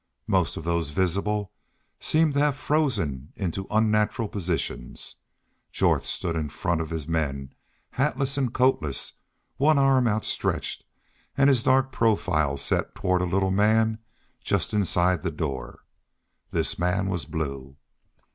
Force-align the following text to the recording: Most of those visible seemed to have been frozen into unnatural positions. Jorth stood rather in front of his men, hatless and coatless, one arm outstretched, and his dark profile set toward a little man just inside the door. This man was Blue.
Most 0.25 0.57
of 0.57 0.63
those 0.63 0.89
visible 0.89 1.51
seemed 1.99 2.33
to 2.33 2.39
have 2.39 2.55
been 2.55 2.59
frozen 2.63 3.33
into 3.35 3.67
unnatural 3.69 4.27
positions. 4.29 5.17
Jorth 5.71 6.05
stood 6.07 6.29
rather 6.29 6.39
in 6.39 6.49
front 6.49 6.81
of 6.81 6.89
his 6.89 7.07
men, 7.07 7.53
hatless 7.91 8.35
and 8.35 8.51
coatless, 8.51 9.13
one 9.57 9.77
arm 9.77 10.07
outstretched, 10.07 10.83
and 11.37 11.49
his 11.49 11.61
dark 11.61 11.91
profile 11.91 12.57
set 12.57 12.95
toward 12.95 13.21
a 13.21 13.25
little 13.25 13.51
man 13.51 13.99
just 14.43 14.73
inside 14.73 15.21
the 15.21 15.29
door. 15.29 15.83
This 16.49 16.79
man 16.79 17.07
was 17.07 17.25
Blue. 17.25 17.77